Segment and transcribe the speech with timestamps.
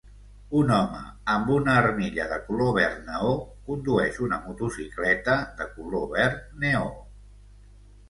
[0.59, 1.01] Un home
[1.33, 3.35] amb una armilla de color verd neó
[3.69, 6.93] condueix una motocicleta de color verd neó.